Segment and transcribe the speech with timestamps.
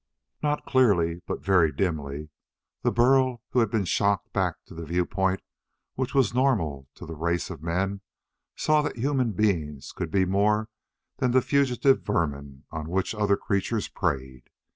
[0.41, 2.29] Not clearly but very dimly,
[2.81, 5.43] the Burl who had been shocked back to the viewpoint
[5.93, 8.01] which was normal to the race of men
[8.55, 10.69] saw that human beings could be more
[11.17, 14.49] than the fugitive vermin on which other creatures preyed.